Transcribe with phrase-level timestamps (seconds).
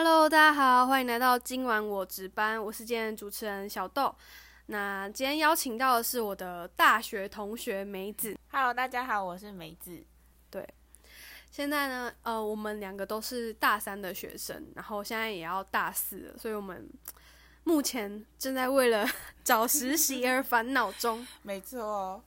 [0.00, 4.14] Hello，大家好，欢迎来到今晚我值班，我是今天的主持人小豆。
[4.66, 8.38] 那今天邀请到的是我的大学同学梅子。
[8.52, 10.00] Hello，大家好，我是梅子。
[10.52, 10.64] 对
[11.50, 16.88] 现在呢，呃，我们两个都是大三的学生，然后现在也要大四了，所以我们
[17.64, 19.04] 目前正在为了
[19.42, 21.26] 找实习而烦恼中。
[21.42, 22.22] 没错，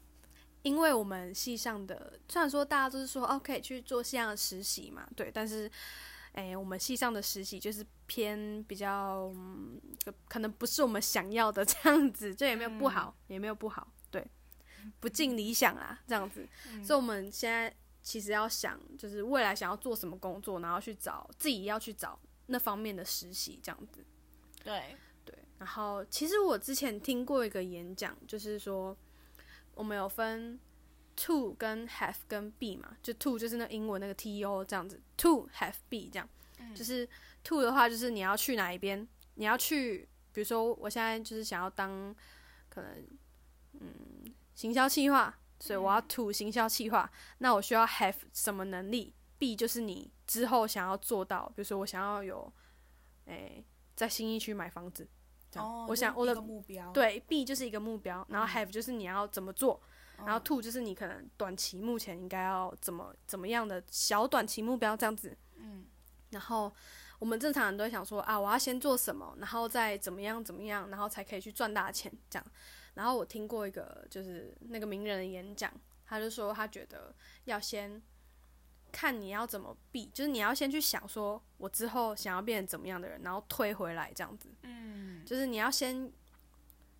[0.63, 5.71] 因为我们系上的，虽然说大家都是说哦可以去做系上的实习嘛，对，但是，
[6.33, 9.79] 诶，我们系上的实习就是偏比较，嗯，
[10.29, 14.25] 可能不是我们想要的这样子，这也没有不好，也没有不好，对，
[14.99, 16.47] 不尽理想啊，这样子，
[16.83, 24.05] 所以我们现在其实要想，就是未来想要做什么工作，然后去找自己要去找那方面的实习，这样子。
[24.63, 28.95] 对，对，然后其实我之前听过一个演讲，就是说
[29.73, 30.57] 我们有分
[31.21, 36.27] to 跟 have 跟 be 嘛，就 to 就是那英文那个 t o 这样子，to have be 这样，
[36.73, 37.07] 就是
[37.43, 42.15] to 的话就是你要去哪一边，你要去，比如说我现在就是想要当
[42.69, 43.07] 可能
[43.73, 52.51] 嗯行销企划，所以我要 to 行销企划，那我需要 have 什么能力？be 就是你之后想要做到，比如说我想要有
[53.25, 53.63] 诶、
[53.95, 55.07] 在新一区买房子。
[55.51, 59.81] 这样哦，我想我的目标，对，B 就是一个目标，然后 have 就是你要怎么做，
[60.25, 65.37] 然后 two 就是你可能短期目前应该要怎么怎么样的小短期目标这样子。
[65.55, 65.85] 嗯，
[66.29, 66.73] 然后
[67.19, 72.45] 我们正常人都会想说啊，我要先做什么，然后再怎么样怎么样，然后才可以去赚大钱这样。
[72.93, 75.71] 然后我听过一个就是那个名人的演讲，
[76.05, 78.01] 他就说他觉得要先
[78.91, 84.49] 看你要怎么避，就是你要先去想说我之后想要变成怎么样的人，然后推回来这样子。
[84.63, 86.11] 嗯，就是你要先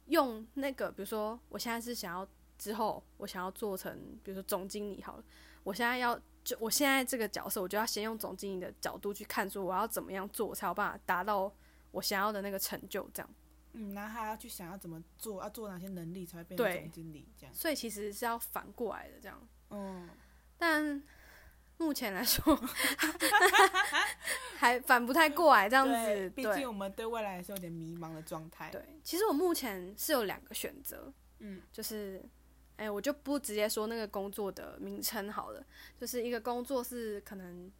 [0.06, 2.28] 用那个，比如说我现在是想要
[2.62, 3.92] 之后我想要做成，
[4.24, 5.24] 比如说总经理好了，
[5.64, 11.52] 我现在要就我现在这个角色，我就要先用总经理的角度去看，说我要怎么样做，才有办法达到
[11.90, 13.30] 我想要的那个成就，这样。
[13.74, 17.56] 嗯，然后还要去想要怎么做，要做哪些能力才会变成总经理这样。
[17.56, 20.08] 所以其实是要反过来的这样，嗯，
[20.60, 21.02] 但
[21.78, 22.56] 目前来说
[24.60, 32.24] 还反不太过来这样子，毕竟我们对未来还是有点迷茫的状态。，对，其实我目前是有两个选择，嗯，就是，
[32.82, 35.64] 哎、我就不直接说那个工作的名称好了，
[36.00, 37.72] 就是一个工作是可能，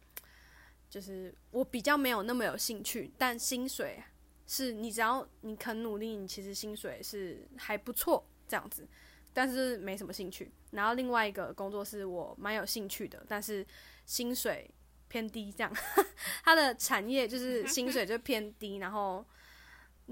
[0.88, 4.00] 就是我比较没有那么有兴趣，但薪水
[4.46, 8.86] 是你只要你肯努力，你其实薪水是还不错这样子，
[9.32, 10.52] 但是没什么兴趣。
[10.70, 13.66] 然后另外一个工作是我蛮有兴趣的，但是
[14.06, 14.70] 薪水
[15.08, 15.76] 偏低，这样，
[16.44, 19.26] 它的产业就是薪水就偏低，然后。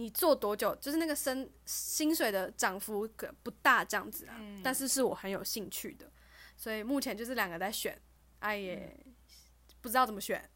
[0.01, 6.11] 你做多久，就是那个升薪水的涨幅可不大这样子啊，嗯但是是我很有兴趣的，
[6.57, 8.01] 所以目前就是两个在选，
[8.39, 8.97] 哎、也
[9.83, 10.49] 不知道怎么选。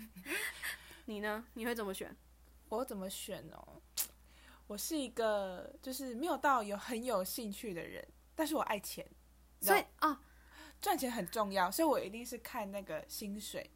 [1.06, 1.44] 你呢？
[1.54, 2.14] 你会怎么选？
[2.68, 3.80] 我怎么选哦？
[4.66, 9.04] 我是一个就是没有到有很有兴趣的人，但是我爱钱，
[9.60, 10.20] 所以啊
[10.82, 13.70] 赚钱很重要，所以我一定是看那个薪水。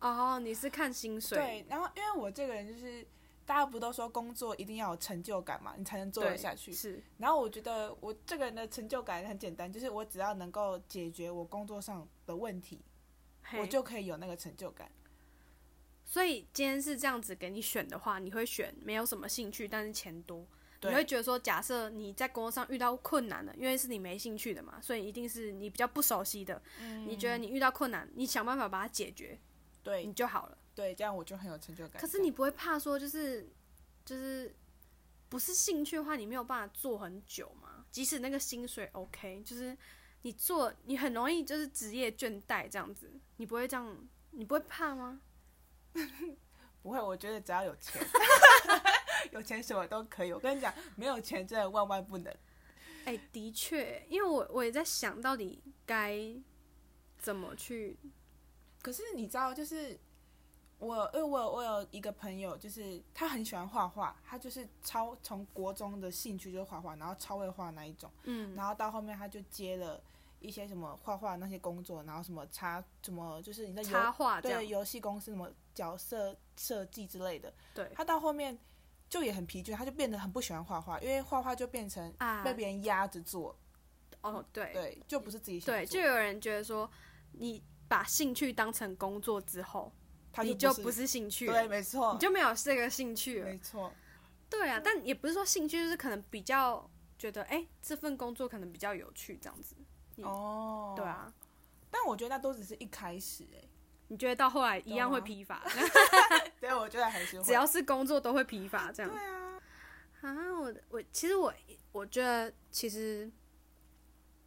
[0.00, 3.06] 哦，你是看薪水，对，然后因为我这个人就是，
[3.48, 6.70] 大家不都说工作一定要有成就感嘛，你才能做得下去。
[6.70, 12.78] 是然后我觉得我这个人的成就感很简单，就是我只要能够解决我工作上的问题，
[13.58, 14.92] 我就可以有那个成就感。
[16.04, 20.46] 所以今天是这样子给你选的话，你会选没有什么兴趣，但是钱多。
[20.82, 26.60] 你会觉得说，假设你在工作上遇到困难了，因为是你没兴趣的嘛，所以一定是你比较不熟悉的。
[27.06, 29.40] 你觉得你遇到困难，你想办法把它解决，
[29.82, 30.58] 对你就好了。
[30.78, 32.00] 对，这样我就很有成就感。
[32.00, 33.50] 可是你不会怕说，就是
[34.04, 34.54] 就是
[35.28, 37.84] 不是兴趣的话，你没有办法做很久嘛？
[37.90, 39.76] 即使那个薪水 OK，就是
[40.22, 45.20] 你做你很容易就是职业倦怠这样子，你不会这样，你不会怕吗？
[46.80, 48.00] 不会，我觉得只要有钱，
[49.32, 50.32] 有钱什么都可以。
[50.32, 52.32] 我跟你讲，没有钱真的万万不能。
[53.04, 56.16] 哎、的确，因为我我也在想到底该
[57.18, 57.98] 怎么去，
[58.80, 59.98] 可是你知道，就是
[60.78, 70.00] 我，因为我有我有一个朋友，就是他很喜欢画画，他就是超从国中的兴趣就是画画，然后超会画那一种，嗯，然后到后面他就接了
[70.40, 78.56] 一些什么画画那些工作，然后什么插什么就是你在游插画对，游戏公司什么角色设计之类的，对他到后面
[79.08, 83.56] 就也很疲倦，他就变得很不喜欢画画，因为画画就变成啊被，别人压着做，
[84.20, 86.88] 哦，对对，就不是自己想对，就有人觉得说，
[87.32, 89.92] 你把兴趣当成工作之后，
[90.32, 93.46] 他你就不是兴趣，对，没错，你就没有这个兴趣了。
[93.46, 93.58] 没。
[93.58, 93.92] 错，
[94.48, 96.88] 对啊，但也不是说兴趣，就是可能比较
[97.18, 99.74] 觉得，哎、这份工作可能比较有趣这样子。
[100.16, 101.32] 嗯哦，对，啊，
[101.90, 103.62] 但我觉得那都只是一开始哎、
[104.08, 105.62] 你觉得到后来一样会疲乏，
[106.60, 107.44] 对，我觉得还是会。
[107.44, 109.10] 只要是工作都会疲乏这样。
[109.12, 109.20] 对。
[109.20, 109.60] 啊，
[110.22, 111.52] 啊，我我其实我
[111.92, 113.30] 我觉得其实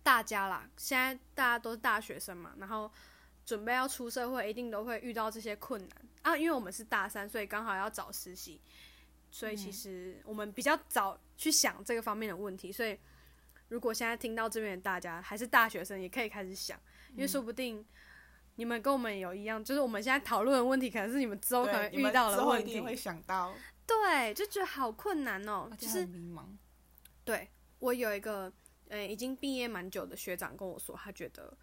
[0.03, 2.91] 大家啦，现在大家都是大学生嘛，然后
[3.51, 5.89] 准备要出社会，一定都会遇到这些困难
[6.21, 6.37] 啊。
[6.37, 8.61] 因为我们是大三，所以刚好要找实习，
[9.29, 12.71] 所以其实我们比较早去想这个方面的问题。
[12.71, 12.97] 所以
[13.67, 16.79] 如果现在听到这边的大家还是大学生，也可以开始想，
[17.13, 17.85] 因为说不定。
[18.55, 22.83] 你们跟我们有一样，就是我们现在讨论的问题，可能是你们之后可能遇到的问题一定。
[22.83, 23.55] 会想到，
[23.87, 26.45] 对，就觉得好困难哦、就是迷茫。
[27.23, 27.49] 对
[27.79, 28.51] 我有一个
[28.89, 31.57] 呃已经毕业蛮久的学长跟我说，他觉得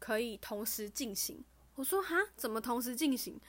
[0.00, 1.44] 可以同时进行。
[1.76, 3.40] 我说哈，怎么同时进行？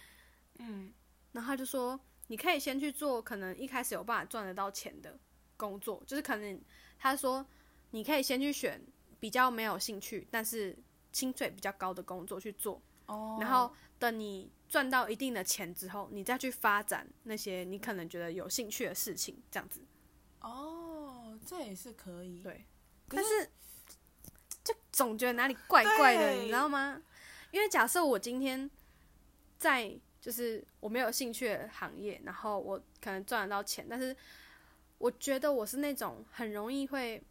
[0.59, 0.93] 嗯，
[1.31, 5.17] 然后他就说，你可以先去做可能一开始有办法赚得到钱的
[5.57, 6.61] 工作，就是可能
[6.99, 7.43] 他说
[7.89, 8.79] 你可以先去选
[9.19, 10.77] 比较没有兴趣，但是
[11.11, 19.81] 薪水比较高的工作去做，哦，然后等你赚到一定的钱之后，你再去发展那些你可能觉得有兴趣的事情，这样子。
[20.41, 22.41] 哦，这也是可以。
[22.41, 22.65] 对，
[23.07, 23.51] 可但是就
[24.91, 27.01] 总觉得哪里怪怪的，你知道吗？
[27.51, 28.69] 因为假设我今天
[29.57, 34.15] 在就是我没有兴趣的行业，然后我可能赚得到钱，但是
[34.97, 37.21] 我觉得我是那种很容易会，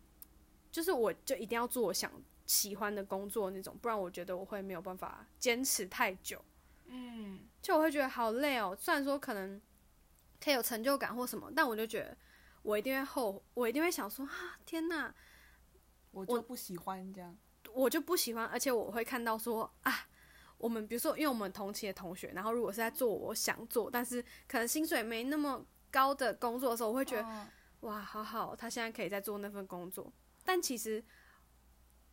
[0.72, 2.10] 就是我就一定要做我想
[2.46, 6.44] 喜欢的工作那种，不然我觉得我会没有办法坚持太久。
[6.86, 8.76] 嗯，就我会觉得好累哦。
[8.78, 9.60] 虽然说可能
[10.42, 12.16] 可以有成就感或什么，但我就觉得
[12.62, 15.14] 我一定会后，我一定会想说啊，天哪，
[16.10, 17.36] 我就不喜欢这样。
[17.72, 20.08] 我就不喜欢，而且我会看到说啊，
[20.58, 27.46] 我们比如说，因为我们同期的同学，然后如果是在做我想做，但是可能薪水没那么高的工作的时候，我会觉得、哦
[27.80, 30.12] 哇，好好，他现在可以在做那份工作，
[30.44, 31.02] 但其实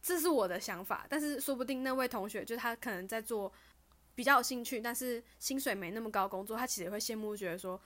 [0.01, 3.51] 这是我的想法，但是说不定那位同学就是他可能在做
[4.15, 7.79] 比较有兴趣，但是薪水没那么高工作，他其实也会羡慕，觉得说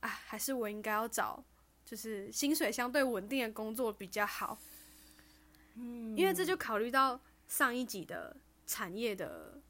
[0.00, 1.42] 啊，还是我应该要找
[1.84, 4.58] 就是薪水相对稳定的工作比较好。
[5.78, 8.36] 嗯，因为这就考虑到上一集的
[8.66, 9.60] 产业的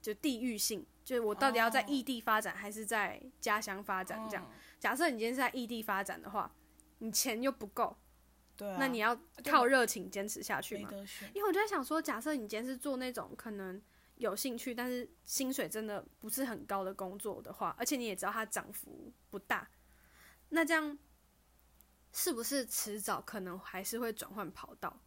[0.00, 4.44] 就地域性，就是我到底要在哦异地发展还是在家乡发展这样。
[4.44, 6.54] 嗯假设你今天是在异地发展的话，
[6.98, 7.96] 你钱又不够，
[8.54, 10.90] 对啊，那你要靠热情坚持下去嘛？
[11.32, 13.80] 因为我就在想说，假设你今天是做那种可能
[14.16, 19.66] 有兴趣，但是薪水真的不是很高的工作的话，而且你也知道它涨幅不大，
[20.50, 20.98] 那这样
[22.12, 25.00] 是不是迟早可能还是会转换跑道？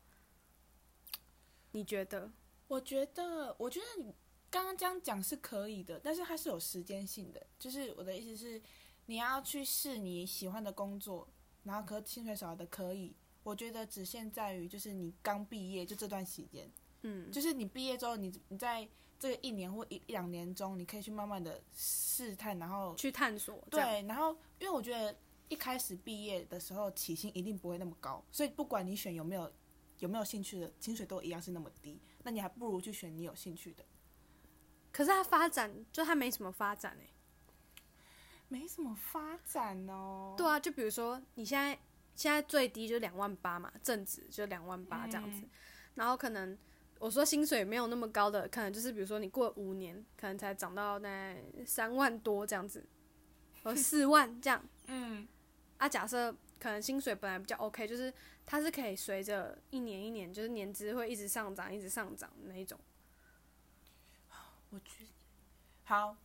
[1.77, 2.31] 你觉得？
[2.67, 4.11] 我觉得，我觉得你
[4.49, 7.45] 刚刚这样讲是可以的，但是它是有时间性的。
[7.59, 8.59] 就是我的意思是，
[9.05, 11.27] 你要去试你喜欢的工作，
[11.63, 13.15] 然后可薪水少的可以。
[13.43, 16.69] 我觉得只限在于就是你刚毕业就这段时间，
[17.03, 18.85] 嗯，就是你毕业之后，你你在
[19.19, 25.15] 这个一年或一一两年中，你可以去慢慢的试探，然后去探索，对，然后因为我觉得
[25.47, 29.49] 一开始毕业的时候起薪一定不会那么高，所以不管你选有没有
[29.99, 33.85] 有没有兴趣的，薪水都一样是那么低，那你还不如去选你有兴趣的。
[34.91, 37.07] 可是它发展就它没什么发展哎、
[38.47, 40.33] 没什么发展哦。
[40.37, 41.77] 对啊，就比如说你现在
[42.15, 45.49] 现在最低就两万八嘛，正职就两万八这样子，嗯
[45.95, 46.57] 然后可能
[46.99, 51.35] 我说薪水没有那么高的，可能就是比如说你过五年，可能才涨到那
[51.65, 52.85] 三万多这样子，
[53.63, 55.27] 或 四万这样嗯，
[55.77, 55.89] 啊。
[55.89, 58.13] 假设可能薪水本来比较 OK，就是
[58.45, 62.79] 它是可以随着一年一年，就是年资会一直上涨，一直上涨的那一种。
[64.69, 65.09] 我觉得
[65.83, 66.17] 好。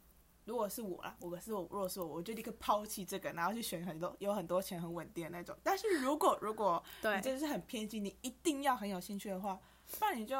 [0.44, 5.56] 如果是我啦，我是我，如果是我，我就立刻抛弃这个，然后去选很多有很多钱很稳定的那种。
[5.62, 9.60] 但是如果如果对你真的是很偏激，你一定要很有兴趣的话，
[10.00, 10.36] 不然你就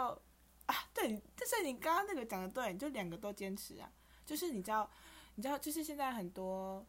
[0.67, 3.89] 啊，对，但是你刚刚那个讲的对，你就两个都坚持啊。
[4.27, 4.91] 就是你知道，
[5.37, 6.85] 你知道，就是现在很多，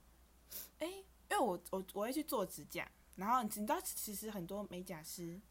[0.80, 5.42] 哎，因为我我我会去做指甲，然后你知道，其实很多美甲师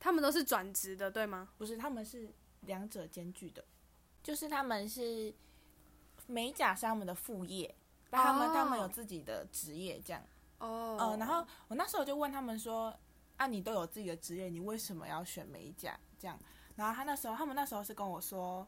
[0.00, 1.50] 他们都是转职的，对吗？
[1.58, 2.32] 不是他们是
[2.62, 3.62] 两者兼具的，
[4.22, 5.34] 就是他们是
[6.26, 7.74] 美甲是他们的副业，
[8.08, 10.22] 但他们、他们有哦自己的职业这样。
[10.58, 12.98] 哦呃，然后我那时候就问他们说
[13.36, 16.38] ：“啊，你都有自己的职业，你为什么要选美甲？”这样，
[16.76, 18.66] 然后他那时候，他们那时候是跟我说：“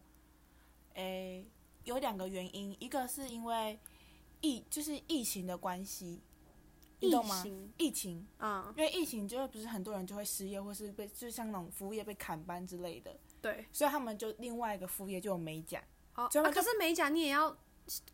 [0.92, 1.46] 诶，
[1.84, 3.80] 有两个原因，一个是因为
[4.40, 6.20] 疫，就是疫情的关系，
[7.00, 7.44] 你懂吗
[7.76, 8.26] 疫情？
[8.38, 15.82] 啊、因为疫情就不是很多人就会失业，或是被就像那种服务业被砍班之类的，对，所以他们就另外一个副业就有美甲。
[16.14, 17.54] 啊可是美甲你也要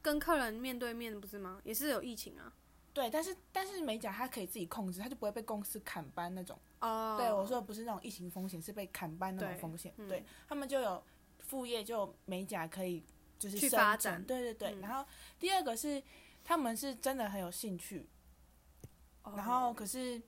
[0.01, 1.61] 跟客人面对面，不是吗？
[1.65, 2.53] 也是有疫情啊。
[2.93, 6.59] 对，但是但是美甲它可以自己控制，它就不会被公司砍班那种。
[6.81, 9.95] 哦，对我说的不是那种疫情风险，是被砍班那种风险。
[9.97, 11.03] 嗯对他们就有
[11.39, 13.03] 副业，就美甲可以
[13.43, 14.71] 就是去发展对对对。
[14.75, 14.81] 嗯。
[14.81, 15.05] 然后
[15.39, 16.03] 第二个是
[16.45, 18.07] 他们是真的很有兴趣，
[19.25, 20.21] 然后哦可是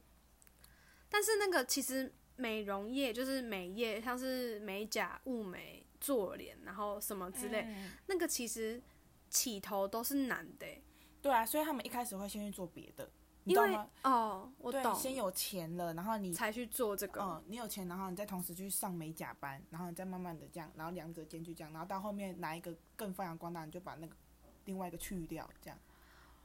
[1.09, 8.83] 但是那个其实美容业就是美业，像是美甲、雾眉、做脸，然后什么之类，嗯那个其实
[9.31, 10.83] 起头都是难的欸，
[11.23, 13.09] 对啊，所以他们一开始会先去做别的，
[13.45, 13.89] 你懂吗？
[14.03, 17.21] 哦，我对，懂，先有钱了，然后你才去做这个。
[17.23, 24.17] 嗯，你有钱，然后你再同时去上美甲班，然后你再慢慢的这样，然后两者兼具这样，然后到后面哪一个更发扬光大，你就把那个
[24.65, 25.79] 另外一个去掉，这样。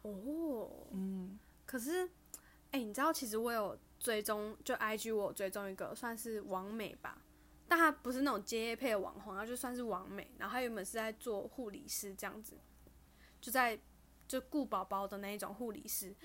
[0.02, 2.10] 哦，嗯，可是，
[2.72, 7.18] 哎、你知道其实我有追踪，就 IG 我有追踪一个算是网美吧，
[7.68, 10.30] 但他不是那种接业配的网红，他就算是网美。
[10.38, 12.58] 然后他原本是在做护理师这样子，
[13.40, 13.80] 就在
[14.30, 16.16] 就顾宝宝的那一种护理师。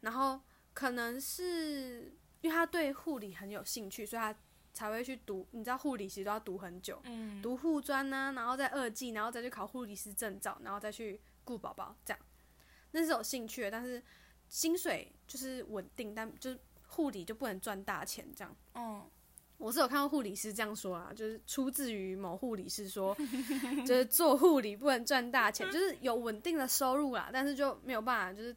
[0.00, 0.38] 然后
[0.74, 4.36] 可能是因为他对护理很有兴趣，所以他
[4.74, 5.46] 才会去读。
[5.52, 12.20] 你知道护理其实都要读很久，嗯读护专呢、然后再二技，然后再去考护理师证照，然后再去顾宝宝，这样
[12.90, 14.02] 那是有兴趣的，但是
[14.48, 18.56] 薪水就是稳定，但就是护理就不能赚大钱这样。
[18.74, 19.08] 嗯，
[19.62, 23.16] 我是有看到护理师这样说啊，就是出自于某护理师说，
[23.86, 28.56] 就是做护理不能赚大钱，就是有稳定的收入啦，但是就没有办法，就是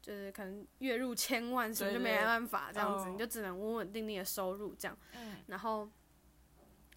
[0.00, 4.96] 就是可能月入千万什么就没办法这样子，哦你就只能稳稳定定的收入这样。
[5.16, 5.90] 嗯然后，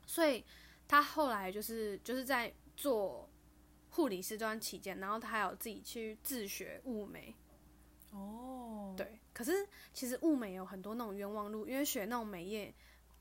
[0.05, 0.45] 所以
[0.87, 3.27] 他后来就是就是在做
[3.89, 7.35] 护理师这段期间，然后他还有自己去自学物美，
[8.11, 9.19] 哦，，对。
[9.33, 9.51] 可是
[9.91, 12.71] 其实物美有很多那种冤枉路，因为学那种美业，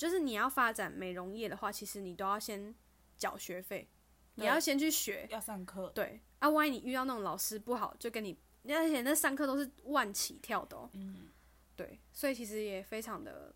[0.03, 2.75] 就是你要发展美容业的话，其实你都要先
[3.17, 3.89] 缴学费，
[4.35, 6.21] 你要先去学，要上课，对。
[6.41, 11.29] 啊，万一你遇到那种老师不好，就跟你，而且那上课都是万起跳的哦，嗯，
[11.77, 13.55] 对，所以其实也非常的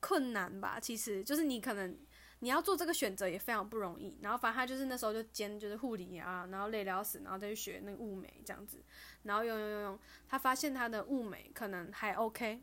[0.00, 0.80] 困难吧。
[0.80, 1.94] 其实就是你可能
[2.38, 4.18] 你要做这个选择也非常不容易。
[4.22, 8.82] 然后反正他就是那时候就兼就是护理啊，然后累得要死，然后再去学那个物美这样子，
[9.24, 12.62] 然后用用用用，他发现他的物美可能还 OK，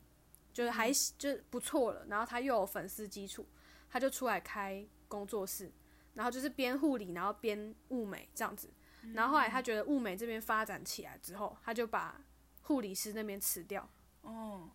[0.53, 2.05] 就是还就是不错了。
[2.08, 3.48] 然后他又有粉丝基础，
[3.89, 5.72] 他就出来开工作室，
[6.13, 8.70] 然后就是边护理然后边物美这样子。
[9.13, 12.22] 然后后来他觉得物美这边发展起来之后，他就把
[12.62, 13.89] 护理师那边辞掉。
[14.22, 14.70] 哦，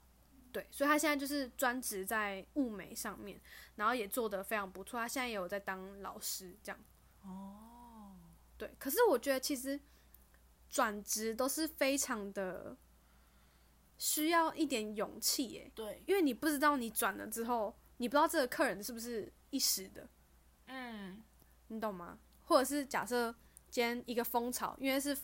[0.50, 3.40] 对，所以他现在就是专职在物美上面，
[3.76, 4.98] 然后也做得非常不错。
[4.98, 6.78] 他现在也有在当老师这样。
[7.22, 8.16] 哦，
[8.56, 9.78] 对，可是我觉得其实
[10.68, 12.76] 转职都是非常的
[13.98, 20.08] 需要一点勇气耶，对，因为你不知道你转了之后，你不知道这个客人是不是一时的，
[20.66, 21.22] 嗯，
[21.68, 22.18] 你懂吗？
[22.44, 23.34] 或者是假设
[23.70, 25.16] 今天一个风潮，因为是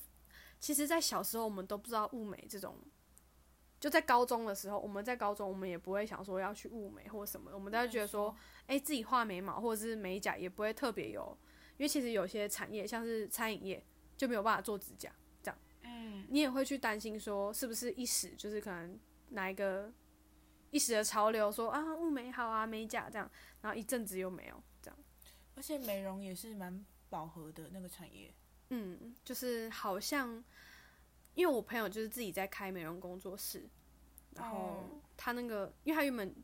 [0.58, 2.76] 其实，在小时候我们都不知道物美这种。
[3.78, 8.32] 就在高中的时候，我们在高中，我们也不会想说要去物美或什么，我们都会觉得说，
[8.66, 11.36] 哎、自己画眉毛或者是美甲也不会特别有，
[11.78, 13.84] 因为其实有些产业像是餐饮业
[14.16, 15.12] 就没有办法做指甲，
[16.22, 18.98] 嗯，你也会去担心说是不是一时就是可能
[19.30, 19.92] 哪一个
[20.70, 24.98] 一时的潮流说啊物美好啊美甲这样，然后一阵子又没有这样，
[25.54, 28.32] 而且美容也是蛮饱和的那个产业，
[28.70, 30.42] 嗯，就是好像
[31.34, 33.68] 因为我朋友就是自己在开美容工作室，
[34.34, 34.84] 然后哦。
[35.14, 36.34] 他那个因为他原本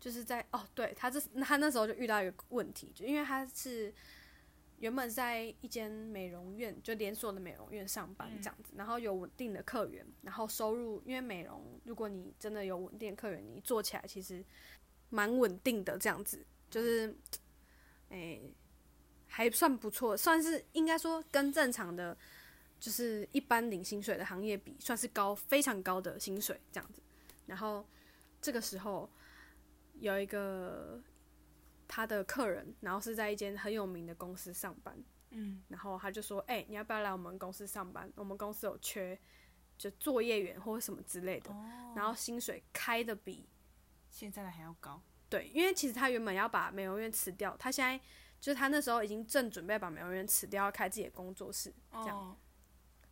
[0.00, 3.94] 就是在哦，对他这他那时候就遇到一个问题，就因为他是
[4.78, 14.44] 原本在一间美容院，就连锁的美容院上班这样子，然后有稳定的客源，然后收入，因为美容如果你真的有稳定的客源，你做起来其实
[15.10, 17.14] 蛮稳定的这样子，就是
[18.10, 18.54] 诶、
[19.26, 22.16] 还算不错，算是应该说跟正常的
[22.78, 27.02] 就是一般领薪水的行业比，算是高非常高的薪水这样子。
[27.46, 27.84] 然后
[28.40, 29.10] 这个时候
[30.00, 31.02] 有一个
[31.88, 38.12] 他的客人，然后是在一间很有名的公司上班，嗯，然后他就说：“哎、你要不要来我们公司上班？
[38.14, 39.18] 我们公司有缺
[39.78, 43.48] 就作业员或者什么之类的，哦，然后薪水开的比
[44.10, 47.98] 现在的还要高，对，因为其实他原本要把美容院辞掉，他现在
[48.38, 52.16] 就是他那时候已经正准备把美容院辞掉，要开自己的工作室，这样。
[52.16, 52.36] 哦，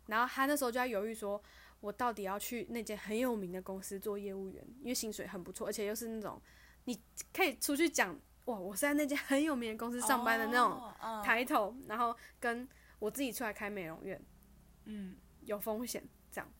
[0.05, 1.41] 然后他那时候就在犹豫说，
[1.79, 6.41] 我到底要去那间很有名的公司做业务员，因为薪水很不错，而且又是那种
[6.85, 7.01] 你
[7.33, 12.67] 可以出去讲哇，我是在那间 很有名的公司上班的那种抬头，然后跟
[12.99, 14.21] 我自己出来开美容院
[14.85, 16.51] 嗯，有风险，这样。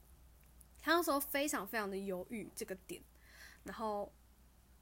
[0.79, 3.01] 他那时候非常非常的犹豫这个点，
[3.63, 4.13] 然后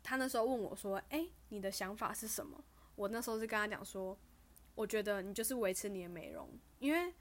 [0.04, 2.64] 他那时候问我说：“哎、你的想法是什么？”
[2.96, 4.18] 我那时候是跟他讲说，
[4.74, 7.14] 我觉得你就是维持你的美容，因为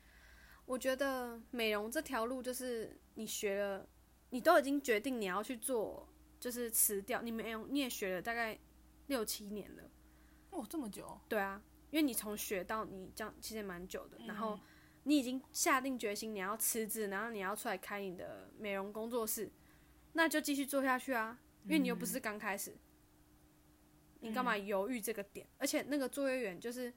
[0.66, 3.86] 我觉得美容这条路就是你学了，
[4.30, 6.08] 你都已经决定你要去做，
[6.40, 8.58] 就是辞掉你美容，你也学了大概
[9.06, 9.82] 六七年了，
[10.50, 14.58] 哦，这么久，对啊，因为你从学到你这样其实蛮久的，然后
[15.04, 19.52] 你已经下定决心你要辞职，然后你要出来开你的美容工作室，
[20.14, 22.76] 那就继续做下去啊，因为你又不是刚开始，
[24.20, 25.46] 你干嘛犹豫这个点？
[25.58, 26.92] 而且那个作业员就是，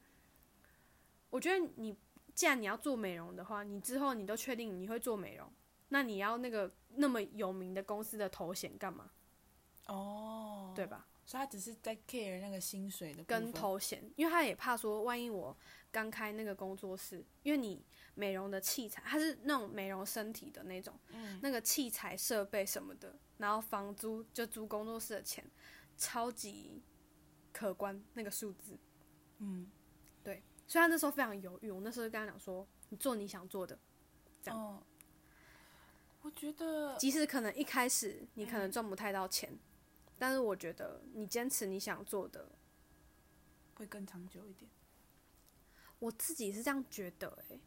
[1.29, 1.97] 我觉得你
[2.33, 5.51] 既然你要做美容的话，你之后你都确定你会做美容，
[5.89, 9.11] 那你要那个那么有名的公司的头衔干嘛？
[9.87, 11.05] 哦，对吧？
[11.27, 15.55] 所以他只是在 care 那个薪水的跟头衔，因为他也怕说，万一我
[15.91, 25.45] 刚开那个工作室，因为你美容的器材，它是那种美容身体的那种，嗯那个器材设备什么的，然后房租就租工作室的钱，
[25.97, 26.81] 超级
[27.51, 28.79] 可观那个数字，
[29.39, 29.69] 嗯，
[30.23, 31.69] 对所以他那时候非常犹豫。
[31.69, 33.77] 我那时候就跟他讲说，你做你想做的，
[34.41, 34.81] 这样哦，
[36.21, 39.51] 我觉得即使可能一开始你可能赚不太到钱，
[40.17, 42.49] 但是我觉得你坚持你想做的，
[43.75, 44.69] 会更长久一点。
[45.99, 47.59] 我自己是这样觉得诶、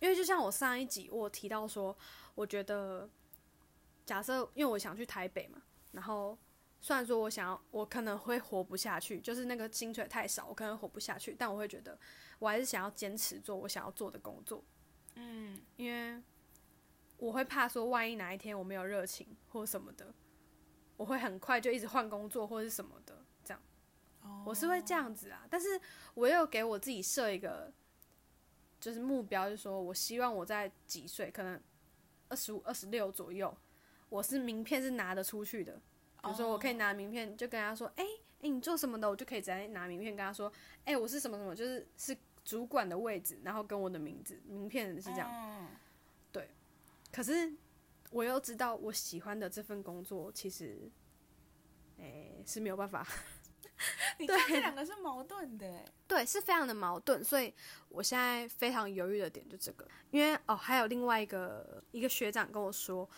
[0.00, 1.96] 因为就像我上一集我提到说，
[2.34, 3.08] 我觉得
[4.06, 6.38] 假设因为我想去台北嘛，然后
[6.80, 11.98] 虽然说我想要我可能会活不下去，就是那个薪水太少，我可能活不下去，但我会觉得
[12.38, 14.62] 我还是想要坚持做我想要做的工作，
[15.16, 16.22] 嗯，因为
[17.16, 20.14] 我会怕说万一哪一天我没有热情或什么的，
[20.98, 23.62] 我会很快就一直换工作或是什么的，这样。
[24.44, 25.80] 我是会这样子啊，但是
[26.12, 27.72] 我又给我自己设一个
[28.78, 31.58] 就是目标，就是说我希望我在几岁，可能
[32.28, 33.56] 二十五、二十六左右，
[34.10, 35.80] 我是名片是拿得出去的。
[36.20, 40.52] 比如说，我可以拿名片，就跟他说：“哎、哎、你做什么的？”我就可以直接拿名片跟他说
[40.84, 42.14] ：“哎、我是什么什么，就是是
[42.44, 45.68] 主管的位置，然后跟我的名字，名片是这样。
[46.32, 46.50] 对
[47.12, 47.52] 可是
[48.10, 50.90] 我又知道我喜欢的这份工作，其实，
[51.98, 53.06] 哎、是没有办法。
[54.18, 57.54] 你看这两个是矛盾的欸，对，是非常的矛盾，所以
[57.88, 63.08] 我现在非常犹豫的点就这个，因为哦，还有另外一个一个学长跟我说，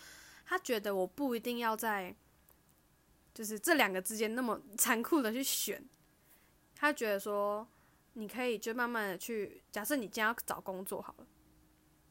[0.45, 2.15] 他觉得我不一定要在
[3.33, 5.83] 就是这两个之间那么残酷的去选，
[6.75, 7.67] 他觉得说
[8.13, 11.25] 你可以就慢慢的去，假设你今天要找工作好了，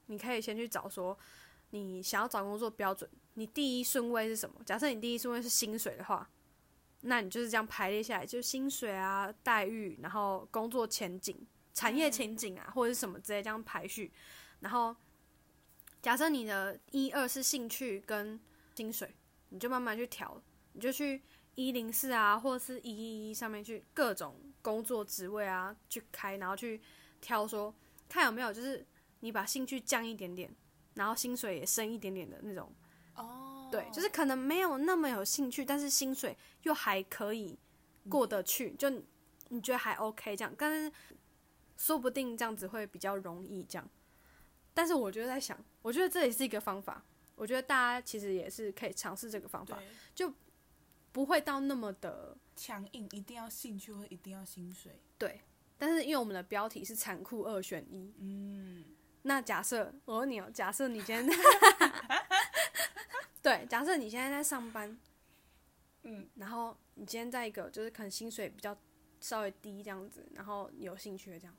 [0.06, 1.16] 你可以先去找说
[1.70, 4.60] 你想要找工作标准，你第一顺位是什么？
[4.64, 6.28] 假设你第一顺位是薪水的话，
[7.02, 14.12] 那你就是这样排列下来，就薪水啊、待遇，然后工作前景、产业前景啊，或者是什么之类这样排序。
[14.60, 14.94] 然后，
[16.02, 18.38] 假设你的一二是兴趣跟
[18.74, 19.14] 薪水，
[19.48, 21.22] 你就慢慢去调，你就去
[21.54, 26.80] 一零四啊，或者是一一一上面去各种工作职位啊去开，然后去
[27.20, 27.74] 挑说
[28.08, 28.86] 看有没有就是
[29.20, 30.54] 你把兴趣降一点点，
[31.00, 32.70] 然后薪水也升一点点的那种。
[33.14, 37.58] 哦，对，就是可能没有那么有兴趣，但是薪水又还可以
[38.10, 39.02] 过得去，就你
[39.48, 40.92] 你觉得还 OK 这样，但是
[41.78, 43.88] 说不定这样子会比较容易这样。
[44.74, 47.02] 但是我就在想，我觉得这也是一个方法，
[47.34, 49.78] 我觉得大家其实也是可以尝试这个方法，
[50.14, 50.30] 就，
[51.12, 55.40] 不会到那么的强硬一定要兴趣或一定要薪水，对。
[55.76, 58.84] 但是因为我们的标题是残酷二选一，嗯，
[59.22, 61.28] 那假设我问你哦，假设你今天
[63.42, 64.98] 对，假设你现在在上班，
[66.02, 68.76] 嗯，然后你今天在一个就是可能薪水比较
[69.20, 71.54] 稍微低这样子，然后你有兴趣的这样，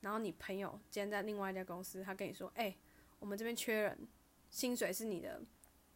[0.00, 2.74] 然后你朋友今天在另外一家公司，他跟你说，哎、
[3.18, 4.08] 我们这边缺人，
[4.50, 5.40] 薪水是你的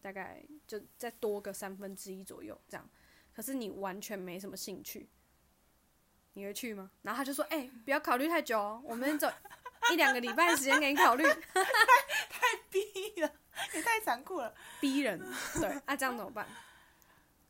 [0.01, 2.89] 大概就再多个三分之一左右这样，
[3.35, 5.09] 可是你完全没什么兴趣，
[6.35, 6.91] 你会去吗？
[7.03, 9.29] 然后他就说，哎、不要考虑太久哦，我们走
[9.93, 11.25] 一两个礼拜时间给你考虑，
[12.31, 13.31] 太逼了，
[13.75, 14.55] 也太残酷了。
[14.81, 15.21] 逼人，
[15.61, 16.47] 对， 啊，这样怎么办？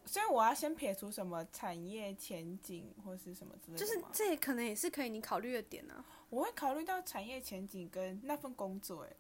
[0.05, 6.03] 所以我要先撇除什么产业前景或是什么之类的就是吗这可能也是可以你考虑的点啊。
[6.31, 9.13] 我会考虑到产业前景跟那份工作，哎，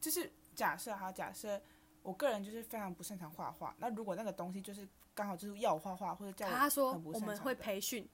[0.00, 1.60] 就是假设哈，假设
[2.02, 8.08] 我个人就是非常不擅长画画，那如果那个东西就是刚好就是要我画画或者叫我他说我们会培训，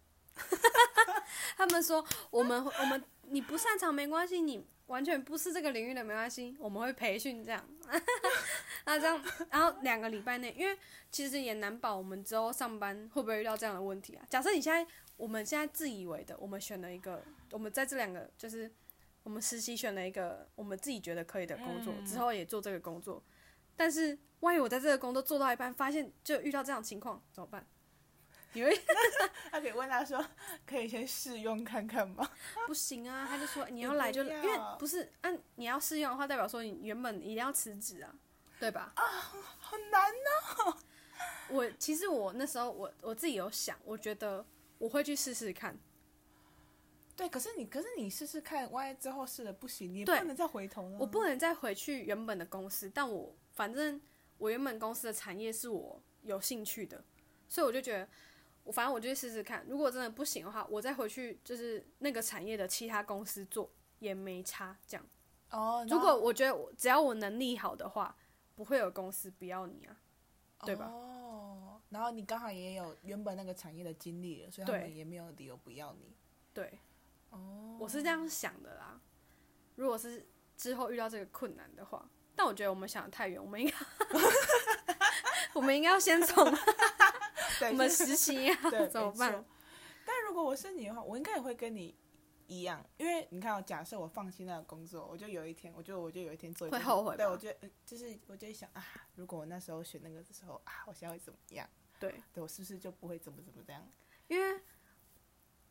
[1.56, 7.66] 他们说我们我们你不擅长没关系，你完全不是这个领域的没关系，我们会培训这样。
[8.84, 10.76] 那这样，然后两个礼拜内，因为
[11.10, 14.26] 其实也难保我们之后上班会不会遇到这样的问题啊。
[14.28, 18.70] 假设你现在我们现在自以为的，我们选了一个，我们在这两个就是
[19.22, 23.22] 我们实习选了一个我们自己觉得可以的工作，嗯之后也做这个工作，
[23.76, 27.66] 但是万一我在这个工作做到一半，发现就遇到这样的情况，怎么办？
[28.52, 28.70] 你会
[29.50, 30.24] 他可以问他说，
[30.66, 32.28] 可以先试用看看吗？
[32.66, 38.14] 不行啊，他就说你你要来就 因为不是按、你要试用的话，代表说你原本一定要辞职啊，
[38.60, 38.92] 对吧？
[38.96, 39.02] 啊
[39.58, 40.76] 好难呢、
[41.48, 44.44] 我其实我那时候我我自己有想，我觉得
[44.78, 45.78] 我会去试试看，
[47.16, 50.98] 对，可是你可是你试试看，万一之后试了不行，你也不能再回头了。
[50.98, 54.00] 我不能再回去原本的公司，但我反正
[54.38, 57.04] 我原本公司的产业是我有兴趣的，
[57.48, 58.08] 所以我就觉得，
[58.64, 64.77] 我反正我就去试试看，如果真的不行的话，我再回去就是那个产业的其他公司做也没差。
[64.87, 65.07] 这样，
[65.51, 68.16] 哦，如果我觉得我只要我能力好的话，
[68.55, 69.96] 不会有公司不要你啊。
[70.64, 76.14] 对吧哦，然后你刚好也有原本那个产业的经历了，所以他们也没有理由不要你。
[76.55, 76.79] 对，
[77.31, 79.01] 哦，我是这样想的啦。
[79.75, 80.25] 如果是
[80.57, 83.75] 之后遇到这个困难的话，但我觉得我们想的太远，我们应该，
[85.53, 86.61] 我们应该要先从对
[87.70, 89.44] 我们实习啊对 怎么办？
[90.05, 91.94] 但如果我是你的话，我应该也会跟你
[92.48, 101.68] 一样，因为你看，哦，假设我放弃那个工作，我就有一天，我就我就有一天做一件会后悔对，我觉得呃就是我就会想啊，如果我那时候选那个的时候啊，我现在会怎么样？
[102.01, 103.87] 对，对我是不是就不会怎么怎么这样？
[104.29, 104.61] 因为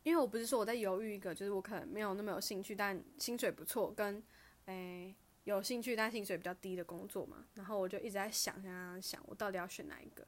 [0.02, 4.20] 因为我不是说我在犹豫一个，就是我可能没有那么有兴趣，但薪水不错，跟
[4.64, 7.44] 诶、有兴趣但薪水比较低的工作嘛。
[7.54, 10.26] 然后我就一直在想想想想，我到底要选哪一个？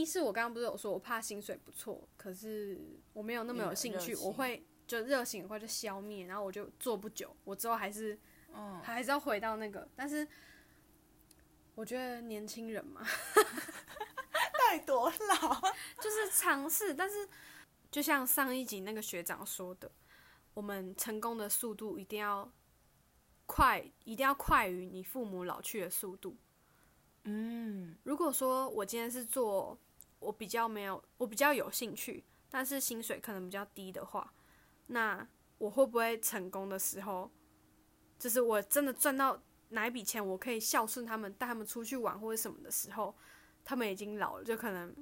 [0.00, 2.80] 一是我刚刚不是有说我怕薪水不错，可是
[3.12, 8.18] 我没有那么有有兴趣，我会就热情很快就消灭，然后我就做不久，我之后还是
[8.54, 10.26] 嗯，还是要回到那个，但是
[11.74, 13.06] 我觉得年轻人嘛，
[14.66, 15.60] 太多老，
[16.00, 17.28] 就是尝试，但是
[17.90, 19.90] 就像上一集那个学长说的，
[20.54, 22.50] 我们成功的速度一定要
[23.44, 26.34] 快，一定要快于你父母老去的速度。
[27.24, 29.78] 嗯，如果说我今天是做
[30.18, 34.32] 我比较没有，我比较有兴趣，但是薪水可能比较低的话，
[34.88, 35.26] 那
[35.58, 37.30] 我会不会成功的时候，
[38.18, 43.14] 就是我真的赚到哪一笔钱，我可以孝顺他们，带他们出去玩或者什么的时候，
[43.64, 44.94] 他们已经老了，就可能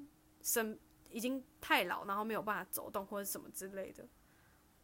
[0.43, 0.79] 生
[1.11, 4.07] 已经太老，然后没有办法走动或者什么之类的。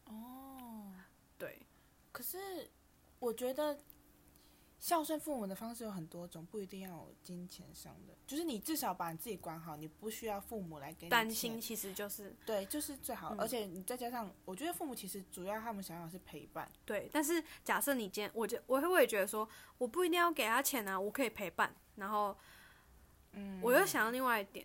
[0.06, 0.92] 哦，
[1.36, 1.66] 对，
[2.12, 2.68] 可是
[3.18, 3.78] 我觉得
[4.86, 13.34] 孝顺父母的方式有很多种，不一定要有金钱上的，就是你至少把你自己管好，你不需要父母来给你担心其实就是对，就是最好。
[13.34, 16.70] 嗯而且你再加上，我觉得父母其实主要他们想要的是陪伴。
[16.84, 21.74] 对，但是假设你今天，我就我会我也觉得说，我不一定要给他钱啊，我可以陪伴。
[21.96, 22.38] 然后
[23.32, 24.64] 嗯我又想到另外一点，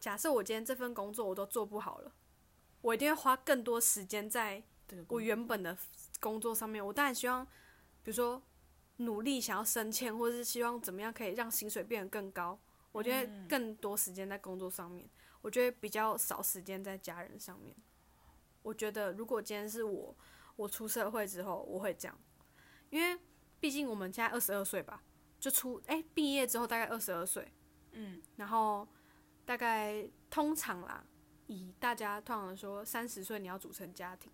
[0.00, 2.12] 假设我今天这份工作我都做不好了，
[2.80, 4.60] 我一定要花更多时间在
[5.06, 5.78] 我原本的
[6.18, 6.84] 工作上面。
[6.84, 7.46] 我当然希望，
[8.02, 8.42] 比如说
[9.00, 12.58] 努力想要升迁，或者是希望怎么样可以让薪水变得更高。
[12.92, 15.08] 我觉得嗯更多时间在工作上面，
[15.42, 17.74] 我觉得比较少时间在家人上面。
[18.62, 20.14] 我觉得如果今天是我，
[20.56, 22.18] 我出社会之后，我会这样，
[22.90, 23.18] 因为
[23.58, 25.02] 毕竟我们现在二十二岁吧，
[25.38, 27.50] 就出哎毕业之后大概二十二岁，
[27.92, 28.86] 嗯然后
[29.46, 31.04] 大概通常啦，
[31.46, 34.30] 以大家通常说三十岁你要组成家庭，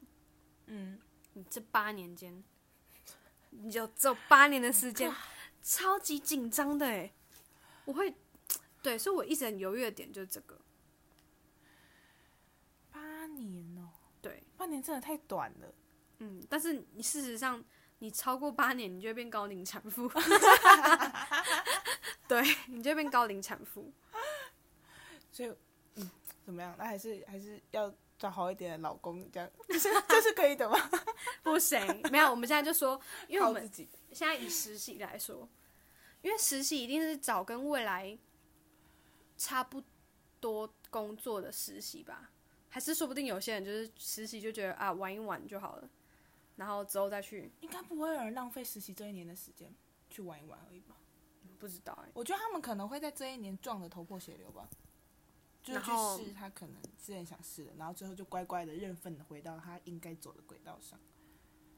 [0.66, 0.98] 嗯，
[1.34, 2.42] 你这八年间，
[3.50, 5.12] 你就只有八年的时间，
[5.62, 7.12] 超级紧张的哎，
[7.84, 8.14] 我会，
[8.82, 10.60] 对，所以我一直很犹豫的点就是这个，
[12.90, 13.90] 八年哦，
[14.22, 15.74] 对，八年真的太短了。
[16.18, 17.62] 嗯，但是你事实上
[17.98, 20.10] 你超过八年，你就会变高龄产妇，
[22.28, 23.92] 对，你就会变高龄产妇，
[25.30, 25.52] 所以，
[25.96, 26.10] 嗯，
[26.44, 26.74] 怎么样？
[26.78, 30.78] 那还是还是要找好一点的老公，这样 这是这是可以的吗？
[31.42, 31.78] 不行，
[32.10, 33.70] 没有，我们现在就说，因为我们。
[34.12, 35.46] 现在以实习来说，
[36.22, 38.18] 因为实习一定是找跟未来
[39.36, 39.82] 差不
[40.40, 42.30] 多工作的实习吧，
[42.70, 45.90] 还是说不定有些人就是实习就觉得啊玩一玩就好了，
[46.56, 49.70] 然后之后再去，应该不会有人浪费实习这一年的时间
[50.08, 50.96] 去玩一玩而已吧？
[51.58, 54.68] 不知道哎、我觉得他们可能会在这一年撞得头破血流吧，
[55.66, 60.98] 就是去试他可能之前想试的，然后最后就乖乖的认份的回到他应该走的轨道上。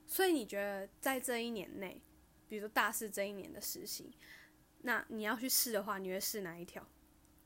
[0.07, 2.03] 所以你觉得在这一年内，
[2.49, 4.15] 比如说大四这一年的实习，
[4.83, 6.87] 那你要去试的话，你会试哪一条？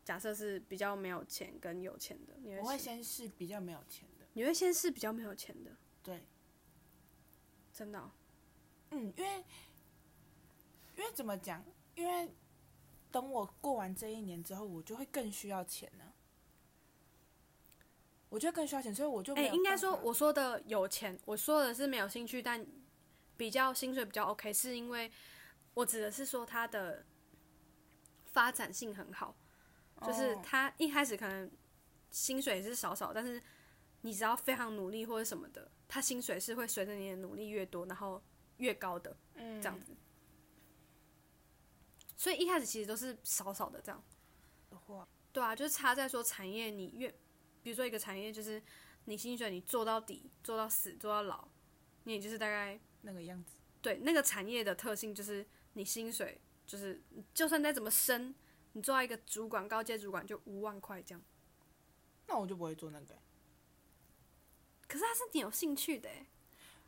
[0.05, 6.25] 假设是比较没有钱跟有钱的，你我会先试比较没有钱的，你会先试比较没有钱的，对，
[7.73, 8.11] 真的哦、
[8.91, 9.45] 嗯，因为
[10.97, 11.65] 因为怎么讲？
[11.95, 12.35] 因为
[13.13, 16.12] 等我过完这一年之后，我就会更需要钱呢、
[18.33, 22.67] 我觉得更需要钱，所以我就哎、应该说我说的有钱，我说的是没有兴趣，但
[23.37, 25.13] 比较薪水比较 OK，是因为
[25.75, 27.05] 我指的是说他的
[28.25, 29.37] 发展性很好，
[30.01, 31.51] 就是哦他一开始可能
[32.11, 33.41] 薪水是少少，但是
[34.01, 38.23] 你只要非常努力或者什么的，他薪水是会随着你的努力越多，然后
[38.57, 39.95] 越高的嗯这样子。
[42.17, 44.03] 所以一开始其实都是少少的这样。
[45.33, 47.15] 对啊，就是差在说产业你越，
[47.63, 48.63] 比如说一个产业就是
[49.05, 51.49] 你薪水你做到底，做到死，做到老，
[52.05, 53.55] 你也就是大概那个样子。
[53.81, 57.03] 对那个产业的特性，就是你薪水就是
[57.35, 58.35] 就算再怎么升，
[58.73, 61.23] 你做到一个主管、高阶主管就五万块这样。
[62.29, 63.19] 那我就不会做那个，
[64.87, 66.27] 可是他是你有兴趣的欸，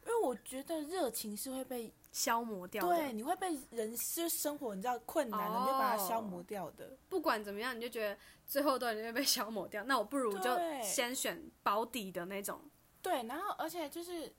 [0.06, 2.96] 因为我觉得热情是会被消磨掉的。
[2.96, 6.96] 对，你会被人就生活你知道困难了，你就把它消磨掉的。
[7.08, 9.82] 不管怎么样，你就觉得最后都已经被消磨掉。
[9.84, 12.60] 那我不如就先选保底的那种。
[13.00, 14.32] 对，然后而且就是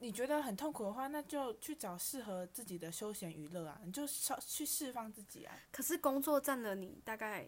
[0.00, 5.54] 你觉得很痛苦的话，那就去找适合自己的休闲娱乐啊，你就消去释放自己啊。
[5.70, 7.46] 可是工作占了你大概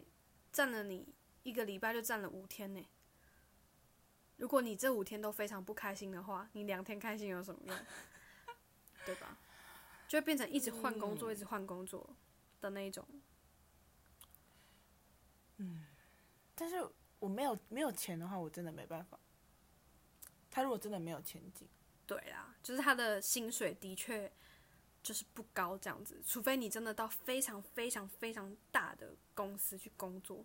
[0.52, 1.06] 占了你
[1.42, 2.86] 一个礼拜就占了五天呢。
[4.38, 7.76] 如果你这五天都非常不开心的话，你两天开心有什么用？
[9.04, 9.36] 对吧？
[10.08, 12.08] 就会变成一直换工作，嗯一直换工作
[12.60, 13.06] 的那一种。
[15.58, 15.84] 嗯
[16.54, 16.76] 但是
[17.18, 19.18] 我没有没有钱的话，我真的没办法。
[20.50, 21.68] 他如果真的没有前景，
[22.06, 24.32] 对啦，就是他的薪水的确
[25.02, 30.44] 就是不高这样子，除非你真的到非常非常非常大的公司去工作，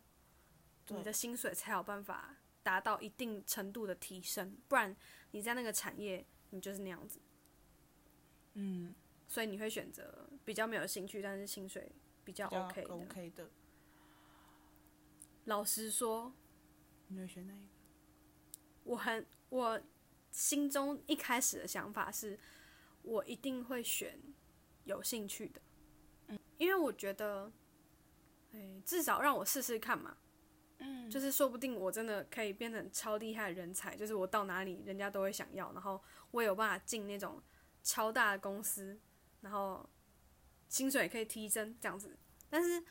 [0.87, 4.95] 你的薪水才有办法达到一定程度的提升，不然
[5.31, 7.19] 你在那个产业你就是那样子，
[8.53, 8.95] 嗯，
[9.27, 11.91] 所以你会选择比较没有兴趣，但是薪水
[12.23, 12.93] 比较 OK 的。
[12.93, 13.49] OK 的，
[15.45, 16.33] 老实说，
[17.07, 17.73] 你会选哪一个？
[18.85, 19.81] 我很我
[20.31, 22.39] 心中一开始的想法是，
[23.01, 24.19] 我一定会选
[24.85, 25.61] 有兴趣的，
[26.27, 27.51] 嗯因为我觉得，
[28.53, 30.17] 哎，至少让我试试看嘛，
[31.09, 37.41] 就是说不定我真的可以变成超厉害的人才，就是我到哪里人家都会想要，然后我有办法进那种
[37.83, 38.99] 超大的公司，
[39.41, 39.87] 然后
[40.69, 42.17] 薪水也可以提升这样子。
[42.49, 42.83] 但是，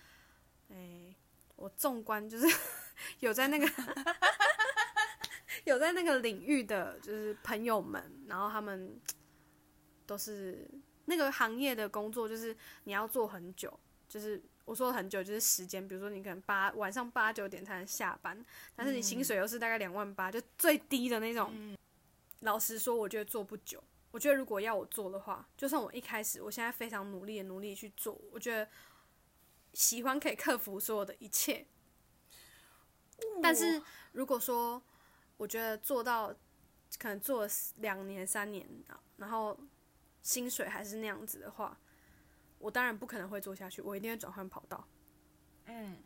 [0.68, 1.14] 哎，
[1.57, 2.46] 我纵观就是
[3.20, 3.66] 有在那个
[5.64, 9.00] 有在那个领域的就是朋友们，然后他们
[10.07, 10.68] 都是
[11.05, 13.78] 那个行业的工作，就是你要做很久，
[14.09, 18.42] 就是我说了很久，就是时间，比如说你可能八晚上八九点才能下班，
[18.74, 21.76] 但是你薪水又是大概两万八，就最低的那种。
[22.40, 23.85] 老实说，我觉得做不久。
[24.12, 28.66] 我觉得如果要我做的话，就算我一开始，我现在非常努力的努力去做，我觉得
[29.74, 31.66] 喜欢可以克服所有的一切。
[33.42, 33.82] 但是
[34.12, 34.82] 如果说
[35.37, 36.35] 我觉得做到
[36.98, 39.54] 可能做了两年三年啊，然后
[40.22, 41.78] 薪水还是那样子的话，
[42.62, 44.88] 我当然不可能会做下去，我一定会转换跑道。
[45.66, 45.96] 嗯，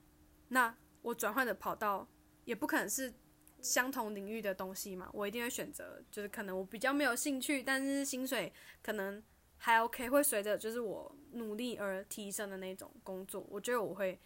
[0.49, 2.09] 那我转换的跑道
[2.45, 3.12] 也不可能是
[3.61, 9.23] 相同领域的东西嘛，我一定会选择就是可能我比较没有兴趣，但是薪水可能
[9.59, 13.47] 还 OK，会随着就是我努力而提升的那种工作。
[13.51, 14.19] 我觉得我会，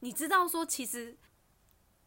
[0.00, 1.16] 你知道说其实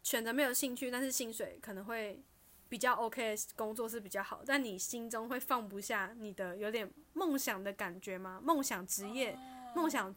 [0.02, 2.22] 选择没有兴趣，但是薪水可能会
[2.70, 8.40] 比较 OK 的工作是比较好，但你心中会放不下你的有点梦想的感觉吗？
[8.42, 9.36] 梦想职业、
[9.74, 10.14] 梦想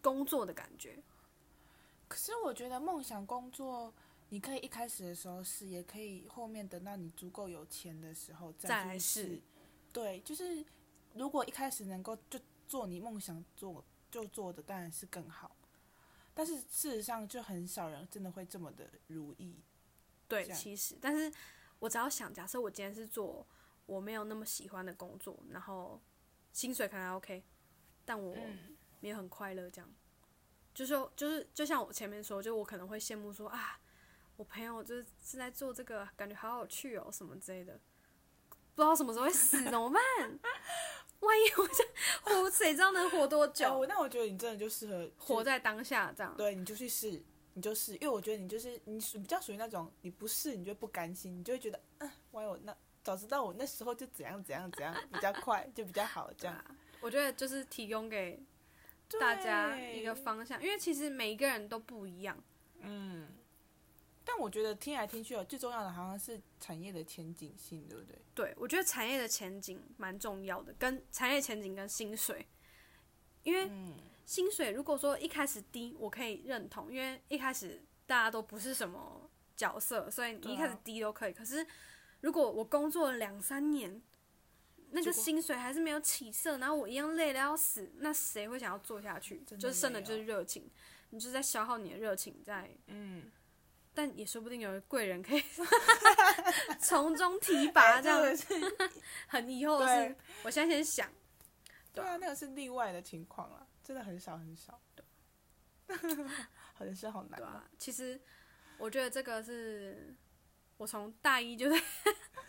[0.00, 1.02] 工作的感觉。
[2.06, 3.92] 可是我觉得梦想工作，
[4.28, 9.40] 你可以一开始的时候试，也可以后面等到你足够有钱的时候再来试。
[9.92, 10.64] 对，就是
[11.14, 15.56] 如果一开始能够就做你梦想做就做的，当然是更好。
[16.32, 19.56] 但是事实上，就很少人真的会这么的如意。
[20.28, 21.32] 对，其实，但是
[21.78, 23.46] 我只要想，假设我今天是做
[23.86, 26.00] 我没有那么喜欢的工作，然后
[26.52, 27.44] 薪水可能还 OK，
[28.04, 29.88] 但我嗯没有很快乐，这样，
[30.74, 33.78] 就是说，就是就像我前面说，就我可能会羡慕说啊，
[34.36, 37.80] 我朋友就是正在做这个，感觉好有趣哦，什么之类的，
[38.74, 40.02] 不知道什么时候会死，怎么办？
[41.20, 41.84] 万一我这
[42.22, 43.80] 活，谁知道能活多久？
[43.80, 46.32] 哦，那我觉得你真的就适合活在当下，这样。
[46.36, 47.20] 对，你就去试，
[47.58, 56.54] 你就是，因为我觉得你就是你属比较属于那种你不试你就不甘心，你就会觉得，嗯，我有那早知道我那时候就怎样怎样怎样比较快，就比较好这样。
[56.54, 58.40] 啊我觉得就是提供给
[59.20, 62.36] 大家一个方向，因为其实每一个人都不一样。
[62.80, 63.28] 嗯，
[64.24, 68.18] 但我觉得听来听去哦，最重要的好像是产业的前景性，对不对？
[68.34, 72.46] 对我觉得产业的前景蛮重要的，跟产业前景跟薪水，
[73.42, 73.94] 因为嗯，
[74.28, 81.32] 薪水如果说一开始低，我可以认同，因为一开始大家都不是什么角色，所以你一开始低都可以。
[81.32, 81.66] 可是
[82.20, 84.02] 如果我工作了两三年，
[84.90, 89.42] 那个薪水还是没有起色，然后我一样累的要死，那谁会想要做下去？
[89.58, 90.70] 就剩的就是热情，
[91.08, 92.70] 你就在消耗你的热情在。
[92.88, 93.32] 嗯，
[93.94, 95.42] 但也说不定有贵人可以
[96.78, 100.16] 从中提拔，这样哎这个是很以后的对事。
[100.42, 101.10] 我现在先想，
[101.94, 104.78] 对啊，那个是例外的情况啊，真的很少很少。
[106.74, 107.42] 好像是好难啊。
[107.42, 108.20] 对啊，其实
[108.76, 110.14] 我觉得这个是
[110.76, 111.82] 我从大一就是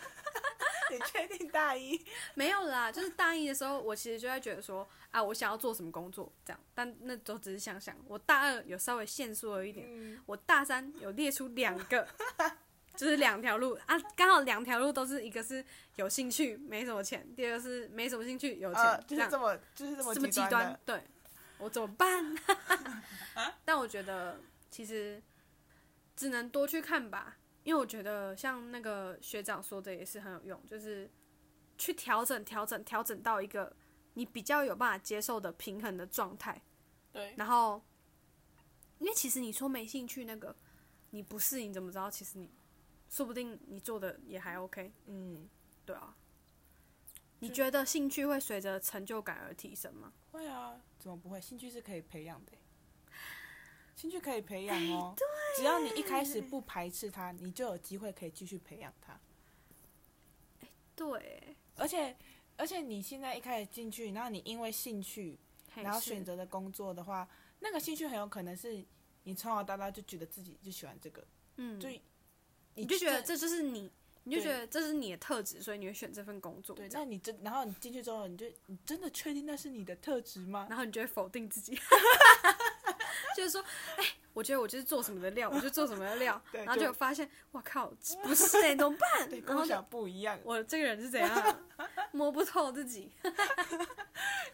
[0.92, 1.98] 你确定大一？
[2.36, 7.96] 没有啦，就是大一的时候，我其实就在觉得说啊，我想要做什么工作这样，但那都只是想想。
[8.06, 12.06] 我大二有稍微限缩了一点，嗯，我大三有列出两个，
[12.98, 15.64] 就是两条路啊，刚好两条路都是一个是
[15.96, 21.02] 有兴趣没什么钱，第二个是没什么兴趣有钱，呃，就是这么就是这么这么极，，端对
[21.60, 22.36] 我怎么办？
[23.64, 24.40] 但我觉得
[24.72, 25.22] 其实
[26.16, 31.10] 只能多去看吧，因为我觉得像那个学长说的也是很有用，就是
[31.78, 33.76] 去调整、调整、调整到一个
[34.14, 36.62] 你比较有办法接受的平衡的状态。
[37.12, 37.84] 对，然后，
[39.00, 40.56] 因为其实你说没兴趣那个，
[41.12, 42.10] 你不适应怎么知道？
[42.10, 42.50] 其实你
[43.10, 45.50] 说不定你做的也还 OK，嗯，
[45.86, 46.16] 对啊。
[47.40, 50.12] 你觉得兴趣会随着成就感而提升吗？
[50.32, 51.42] 会啊，怎么不会？
[51.42, 52.58] 兴趣是可以培养的欸，
[53.96, 55.16] 兴趣可以培养哦。
[55.58, 59.20] 只要你一开始不排斥它，你就有机会可以继续培养它。
[60.96, 62.16] 对，而且，
[62.58, 65.40] 而且你现在一开始进去，然后你因为兴趣，
[65.76, 67.28] 然后选择的工作的话，
[67.60, 68.86] 那个兴趣很有可能是
[69.24, 71.90] 你从小到大就觉得自己就喜欢这个，嗯，就
[72.76, 73.92] 你就觉得这这就是你，
[74.24, 76.76] 你就对觉得这是你的特质，所以你会选这份工作。
[76.76, 80.68] 对，那你真，然后你进去之后，你就你真的确定那是你的特质吗？
[80.70, 81.80] 然后你就会否定自己，
[83.36, 83.64] 就是说，
[83.98, 87.92] 哎、我觉得我就是做什么的料， 我就做什么的料，对然后就就发现，我靠，
[88.24, 89.42] 不是哎、怎么办对，？
[89.48, 90.40] 我想不一样。
[90.44, 91.30] 我这个人是怎样
[91.78, 93.12] 啊，摸不透自己。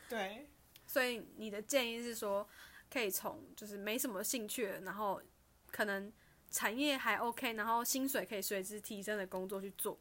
[0.07, 0.47] 对，
[0.85, 2.47] 所以你的建议是说，
[2.91, 5.21] 可以从就是没什么兴趣，然后
[5.71, 6.11] 可能
[6.55, 9.99] 产业还 OK，然后薪水可以随之提升的工作去做。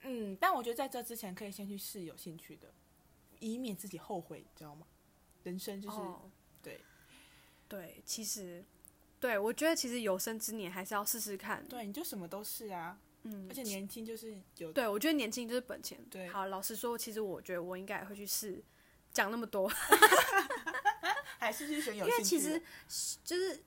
[0.00, 2.72] 嗯，但我觉得在这之前可以先去试有兴趣的，
[3.40, 4.86] 以免自己后悔，你知道吗？
[5.42, 6.30] 人生就是、哦、
[6.62, 6.80] 对
[7.68, 8.64] 对，其实
[9.20, 11.62] 对我觉得其实有生之年还是要试试看。
[11.68, 16.02] 对，你就什么都试啊，嗯而，且年轻就是有对我觉得年轻就是本钱。
[16.10, 18.64] 对好，老实说，其实我觉得我应该也会去试。
[19.12, 19.70] 讲那么多，
[21.38, 22.22] 还是去选有因为。
[22.22, 22.62] 其实
[23.24, 23.62] 就是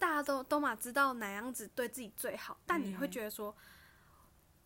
[0.00, 3.54] 大家都都嘛知道哪样子对自己最好，但你会嗯觉得说，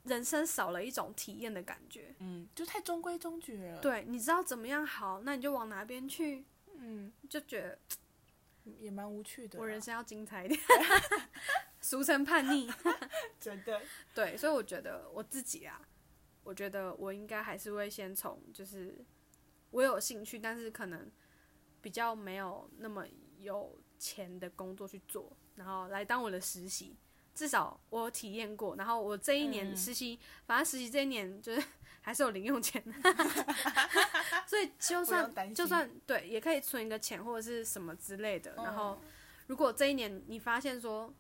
[0.05, 2.15] 人生少了一种体验的感觉。
[2.21, 6.45] 嗯，就太中规中矩了。，对，你知道怎么样好，那你就往哪边去，
[6.77, 7.79] 嗯，就觉得
[8.79, 9.61] 也蛮无趣的啊。
[9.61, 10.61] 我人生要精彩一点，
[11.83, 12.71] 俗称叛逆。
[13.41, 13.83] 真的，
[14.15, 15.83] 对，所以我觉得我自己啊，
[16.45, 19.05] 我觉得我应该还是会先从就是
[19.73, 21.11] 我有兴趣，但是可能
[21.83, 23.05] 比较没有那么
[23.41, 26.95] 有钱的工作去做，然后来当我的实习。
[27.35, 29.77] 至少我有体验过，然后我这一年嗯。
[29.77, 31.65] 实习，反正实习这一年就是
[32.01, 32.93] 还是有零用钱的，
[34.47, 38.55] 所以就不算就算对，也可以存一个钱或者是什么之类的。
[38.57, 39.09] 然后嗯
[39.49, 41.13] 如果这一年你发现说，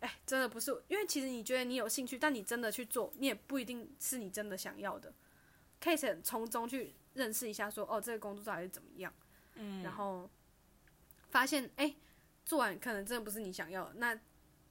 [0.00, 5.14] 哎，真的不是，因为其实你觉得你有兴趣，但你真的去做，你也不一定是你真的想要的，
[5.80, 9.12] 可以从从中去认识一下说，哦，这个工作到底是怎么样，
[9.54, 10.28] 嗯，然后
[11.30, 11.94] 发现，哎，
[12.44, 14.18] 做完可能真的不是你想要的，那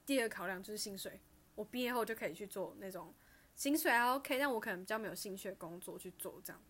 [0.05, 1.19] 第二个考量就是薪水，
[1.55, 3.13] 我毕业后就可以去做那种
[3.55, 6.61] 薪水还 OK，但我可能比较没有兴趣的工作去做这样。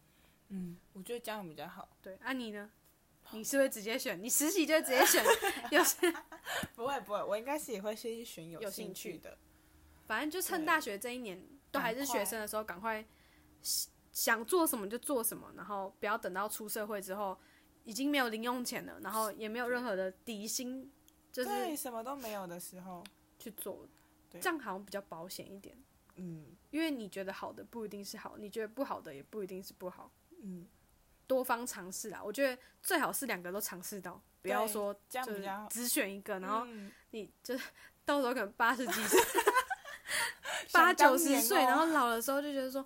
[0.49, 1.89] 嗯，我觉得这样比较好。
[2.01, 2.69] 对，啊你呢？
[3.31, 4.21] 你是不是直接选？
[4.21, 5.23] 你实习就直接选，
[5.71, 6.13] 有些
[6.75, 9.37] 不会不会，我应该是也会先去选有有兴兴趣趣的。
[10.05, 13.03] 反正就趁大学这一年都还是学生的时候，赶快
[13.61, 17.39] 想想做什么就做什么，然后不要等到出社会之后
[17.83, 20.89] 已经没有零用钱了，然后也没有任何的底薪，
[21.31, 23.03] 就是对，什么都没有的时候，
[23.39, 23.87] 去做，
[24.29, 25.77] 对这样好像比较保险一点。
[26.15, 30.67] 嗯因为你觉得好的不一定是好，你觉得不好的也不一定是不好，嗯，
[31.27, 32.21] 多方尝试啊。
[32.23, 35.21] 我觉得最好是两个都尝试到，不要对说就。
[35.69, 37.63] 只选一个，然后嗯你就是
[38.05, 39.19] 到时候可能八十几岁、
[40.71, 42.85] 八九十岁，哦然后老的时候就觉得说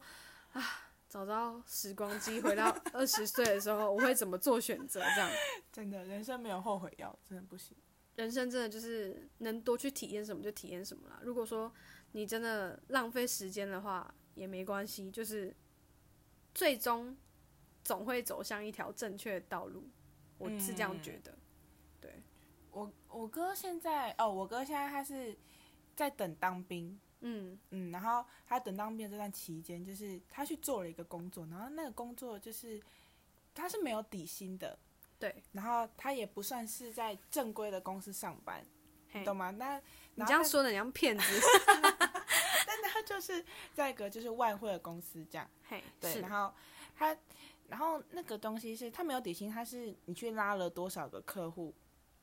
[0.54, 5.00] 啊，早知道时光机回到 二十岁的时候，我会怎么做选择？
[5.16, 5.30] 这样
[5.72, 7.76] 真的人生没有后悔药，真的不行。
[8.16, 11.20] 人生真的就是能多去体验什么就体验什么啦。
[11.24, 11.72] 如果说
[12.14, 15.56] 你真的浪费时间的话，也没关系，就是
[16.54, 17.16] 最终
[17.84, 19.88] 总会走向一条正确的道路。
[20.40, 21.38] 我是这样觉得。
[22.02, 22.22] 对，
[22.72, 25.38] 我我哥现在哦，我哥现在他是
[25.96, 32.82] 在等当兵，嗯嗯，然后他等当兵的这段期间，就是他去做了一个工作，然后那个工作就是
[33.56, 34.78] 他是没有底薪的，
[35.20, 38.64] 对，然后他也不算是在正规的公司上班，
[39.12, 39.52] 嘿，懂吗？
[39.52, 39.78] 那
[40.16, 41.24] 你这样，说的，你像骗子。
[42.68, 43.44] 但他就是
[43.74, 46.54] 在一个就是外汇的公司这样，嘿，对，然后
[46.96, 47.18] 他，
[47.68, 51.74] 然后那个东西是他没有底薪，他是你去拉了多少个客户，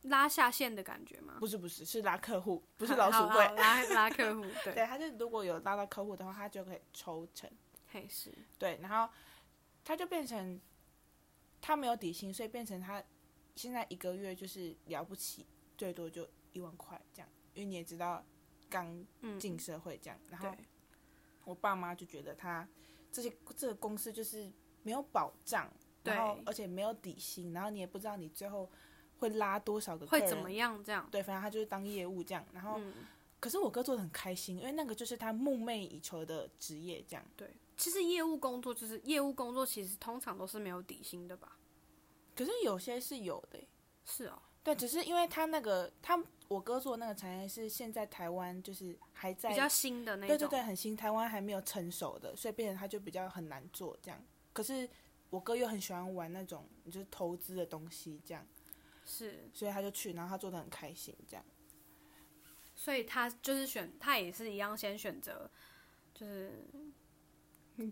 [0.05, 1.37] 拉下线的感觉吗？
[1.39, 3.45] 不是不是是拉客户，不不是老鼠会。
[3.57, 7.51] 拉 拉客户，对， 对，他就如果有拉到客户的话，他就可以抽成。
[7.91, 9.13] 嘿是，对，然后
[9.85, 10.61] 他就变成
[11.61, 13.03] 他没有底薪，所以变成他
[13.57, 15.47] 现在一个月就是了不起，
[15.77, 17.29] 最多就一万块这样。
[17.55, 18.25] 因为你也知道
[18.69, 20.55] 刚嗯，进社会这样，然后，
[21.45, 22.69] 我爸妈就觉得他
[23.13, 24.51] 这些这个公司就是
[24.83, 28.69] 没有保障，然后而且没有底薪，然后你也不知道你最后
[29.25, 31.09] 会拉多少个会怎么样这样？
[31.11, 32.93] 对，反正他就是当业务这样，然后、嗯，
[33.41, 37.25] 可是我哥做的很开心，因为那个就是他梦寐以求的职业这样。
[37.37, 37.49] 对。
[37.77, 41.59] 其实业务工作就是业务工作，其实通常都是没有底薪的吧？
[42.37, 43.69] 可是有些是有的欸、
[44.05, 50.29] 是哦，对，只是因为他那个他我哥做的那个产业是现在台湾就是还在比较新的那种。
[50.29, 54.23] 对对对很新，台湾还没有成熟的，所以变成他就比较很难做这样。
[54.53, 54.89] 可是
[55.31, 58.47] 我哥又很喜欢玩那种就是投资的东西这样，
[59.05, 61.45] 是，所以他就去，然后他做的很开心这样。
[62.75, 65.51] 所以他就是选，他也是一样，先选择
[66.13, 66.67] 就是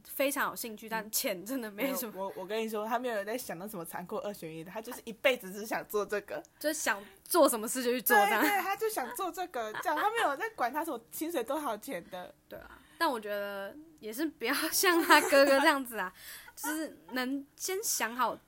[0.05, 6.43] 非常有兴趣，但钱真的没什么，我我跟你说，他没有人在想到什么残酷二选一的，他就是一辈子只想做这个。
[6.59, 8.17] 就是想做什么事就去做。
[8.17, 12.35] 对对，他就想做这个， 这样他没有在管他什么薪水多少钱的。
[12.49, 16.13] 对啊，但我觉得也是不要像他哥哥这样子啊，
[16.57, 18.39] 就是能先想好，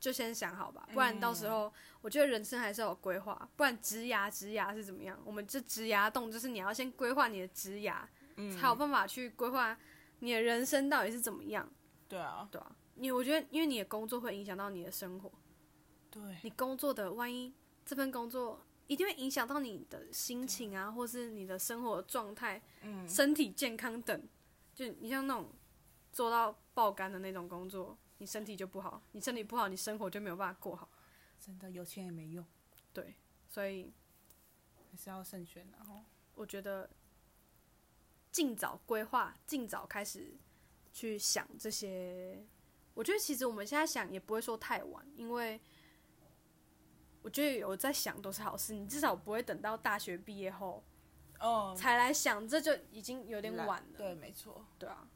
[0.00, 5.16] 就先想好吧，不然到时候我觉得人生还是要有规划，不然职涯职涯是怎么样？
[5.24, 7.98] 我们这职涯洞就是你要先规划你的职涯，
[8.36, 8.50] 嗯。
[8.56, 9.78] 才有办法去规划
[10.20, 11.70] 你的人生到底是怎么样，
[12.08, 15.30] 对啊，对啊，你我觉得因为你的工作会影响到你的生活，
[16.10, 17.52] 对，你工作的万一
[17.84, 22.60] 这份工作一定会影响到你的心情啊，或是你的生活状态。
[22.82, 24.28] 嗯，身体健康等，
[24.74, 25.52] 就你像那种
[26.10, 30.88] 做到爆肝的那种工作，你身体就不好，你身体不好，你生活就没有办法过好。
[31.40, 32.44] 真的有钱也没用，
[32.92, 33.16] 对，
[33.48, 33.92] 所以
[34.90, 36.04] 还是要慎选然后。
[36.34, 36.88] 我觉得
[38.30, 40.34] 尽早规划，尽早开始
[40.92, 42.44] 去想这些。
[42.92, 45.58] 我觉得其实我们现在想也不会说太晚，因为
[47.22, 48.74] 我觉得有在想都是好事。
[48.74, 50.84] 你至少不会等到大学毕业后
[51.38, 53.96] 哦，才来想，这就已经有点晚了。
[53.96, 54.66] 对，没错。
[54.78, 55.08] 对啊，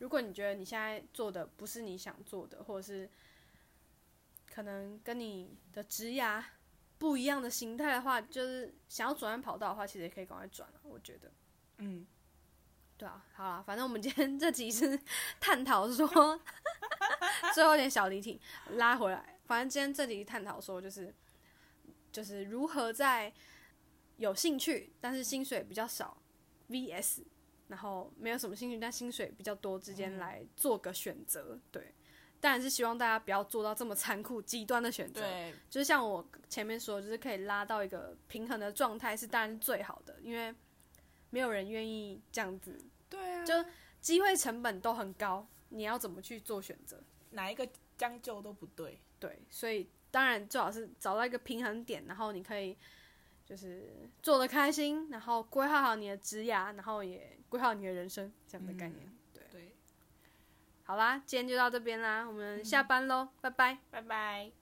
[0.00, 3.08] 如果你觉得你现在做的不是你想做的，或者是
[4.52, 6.42] 可能跟你的职涯
[6.98, 10.80] 不一样的形态的话，就是想要转换跑道的话，其实也可以赶快转了。
[10.82, 11.30] 我觉得，
[11.78, 12.06] 嗯，
[12.96, 15.00] 对啊，好啦，反正我们今天 这集是
[15.38, 16.06] 探讨说，
[17.54, 18.40] 最后有点小离题，
[18.72, 19.38] 拉回来。
[19.46, 21.14] 反正今天这集探讨说，就是
[22.12, 23.32] 就是如何在
[24.16, 26.16] 有兴趣但是薪水比较少
[26.68, 27.22] VS
[27.70, 31.58] 然后没有什么兴趣但薪水比较多之间来做个选择。
[31.70, 31.94] 对，
[32.40, 35.20] 当然是希望大家不要做到这么残酷极端的选择。
[35.22, 40.54] 对，就是像我前面说，就是可以拉到一个平衡的状态，是当然是最好的，因为
[41.30, 42.76] 没有人愿意这样子，
[43.08, 43.54] 对啊，就
[44.00, 47.02] 机会成本都很高，你要怎么去做选择？
[47.30, 47.66] 哪一个
[47.96, 49.00] 将就都不对。
[49.20, 52.74] 对，所以当然最好是找到一个平衡点，然后你可以
[53.44, 59.06] 就是做的开心，然后规划好你的职涯，然后也规划好你的人生这样的概念。
[59.34, 59.74] 对，对，
[60.84, 63.76] 好啦，今天就到这边啦，我们下班喽，拜拜。
[63.90, 64.59] 拜拜。